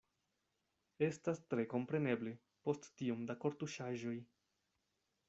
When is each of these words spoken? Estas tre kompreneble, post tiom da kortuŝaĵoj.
Estas 1.07 1.41
tre 1.53 1.65
kompreneble, 1.73 2.33
post 2.69 2.89
tiom 3.03 3.21
da 3.33 3.37
kortuŝaĵoj. 3.45 4.15